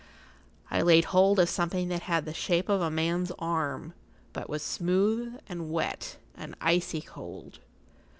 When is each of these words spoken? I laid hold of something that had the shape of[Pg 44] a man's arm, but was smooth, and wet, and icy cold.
I 0.71 0.81
laid 0.81 1.05
hold 1.13 1.37
of 1.37 1.47
something 1.47 1.89
that 1.89 2.01
had 2.01 2.25
the 2.25 2.33
shape 2.33 2.69
of[Pg 2.69 2.79
44] 2.79 2.87
a 2.87 2.89
man's 2.89 3.31
arm, 3.37 3.93
but 4.33 4.49
was 4.49 4.63
smooth, 4.63 5.39
and 5.47 5.69
wet, 5.71 6.17
and 6.35 6.55
icy 6.59 7.01
cold. 7.01 7.59